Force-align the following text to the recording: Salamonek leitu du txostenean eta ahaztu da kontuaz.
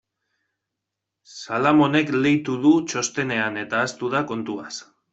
Salamonek 1.33 2.11
leitu 2.23 2.57
du 2.65 2.75
txostenean 2.89 3.63
eta 3.67 3.83
ahaztu 3.85 4.15
da 4.17 4.27
kontuaz. 4.35 4.77